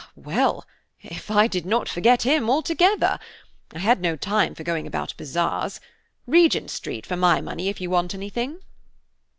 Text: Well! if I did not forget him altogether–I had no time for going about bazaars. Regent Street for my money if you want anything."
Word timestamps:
Well! 0.15 0.65
if 1.03 1.29
I 1.29 1.45
did 1.45 1.63
not 1.63 1.87
forget 1.87 2.23
him 2.23 2.49
altogether–I 2.49 3.77
had 3.77 4.01
no 4.01 4.15
time 4.15 4.55
for 4.55 4.63
going 4.63 4.87
about 4.87 5.13
bazaars. 5.15 5.79
Regent 6.25 6.71
Street 6.71 7.05
for 7.05 7.15
my 7.15 7.39
money 7.39 7.69
if 7.69 7.79
you 7.79 7.91
want 7.91 8.15
anything." 8.15 8.61